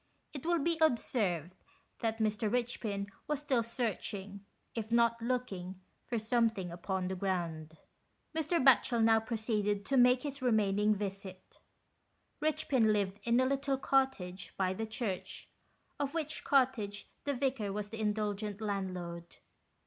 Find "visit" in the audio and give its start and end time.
10.95-11.59